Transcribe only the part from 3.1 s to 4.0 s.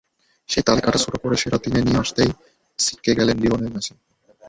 গেলেন Lionel Messi.